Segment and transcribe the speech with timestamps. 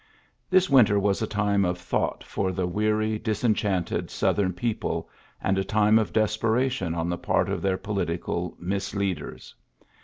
[0.49, 5.05] This winter was a time of thought for the weary, disenchanted Southern I>eople
[5.39, 9.53] and a time of desperation on the part of their political misleaders.